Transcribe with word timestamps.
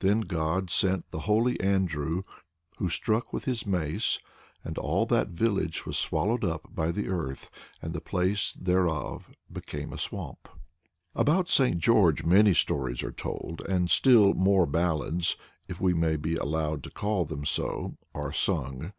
Then 0.00 0.20
God 0.20 0.68
sent 0.68 1.10
the 1.12 1.20
holy 1.20 1.58
Andrew, 1.58 2.24
who 2.76 2.90
struck 2.90 3.32
with 3.32 3.46
his 3.46 3.64
mace 3.66 4.18
and 4.62 4.76
all 4.76 5.06
that 5.06 5.28
village 5.28 5.86
was 5.86 5.96
swallowed 5.96 6.44
up 6.44 6.74
by 6.74 6.92
the 6.92 7.08
earth, 7.08 7.48
and 7.80 7.94
the 7.94 8.00
place 8.02 8.54
thereof 8.60 9.30
became 9.50 9.90
a 9.94 9.96
swamp. 9.96 10.50
About 11.14 11.48
St. 11.48 11.78
George 11.78 12.22
many 12.22 12.52
stories 12.52 13.02
are 13.02 13.12
told, 13.12 13.62
and 13.66 13.90
still 13.90 14.34
more 14.34 14.66
ballads 14.66 15.38
(if 15.68 15.80
we 15.80 15.94
may 15.94 16.16
be 16.16 16.36
allowed 16.36 16.82
to 16.82 16.90
call 16.90 17.24
them 17.24 17.46
so) 17.46 17.96
are 18.14 18.30
sung. 18.30 18.92